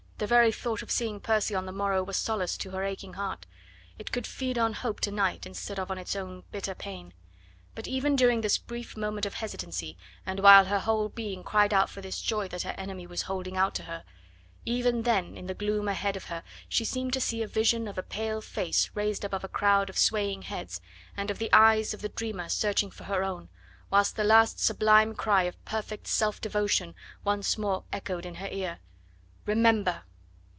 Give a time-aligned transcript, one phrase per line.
[0.21, 3.47] The very thought of seeing Percy on the morrow was solace to her aching heart;
[3.97, 7.15] it could feed on hope to night instead of on its own bitter pain.
[7.73, 11.89] But even during this brief moment of hesitancy, and while her whole being cried out
[11.89, 14.03] for this joy that her enemy was holding out to her,
[14.63, 17.97] even then in the gloom ahead of her she seemed to see a vision of
[17.97, 20.81] a pale face raised above a crowd of swaying heads,
[21.17, 23.49] and of the eyes of the dreamer searching for her own,
[23.89, 26.93] whilst the last sublime cry of perfect self devotion
[27.23, 28.77] once more echoed in her ear:
[29.47, 30.03] "Remember!"